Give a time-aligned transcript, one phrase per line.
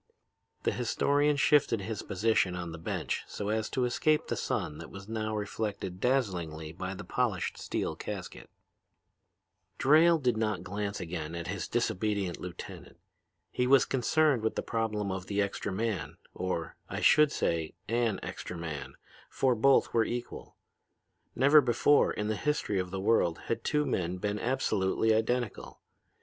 [0.63, 4.89] The historian shifted his position on the bench so as to escape the sun that
[4.89, 8.49] was now reflected dazzlingly by the polished steel casket.
[9.77, 12.97] "Drayle did not glance again at his disobedient lieutenant.
[13.51, 18.19] He was concerned with the problem of the extra man, or, I should say, an
[18.23, 18.95] extra man,
[19.29, 20.55] for both were equal.
[21.35, 25.79] Never before in the history of the world had two men been absolutely identical.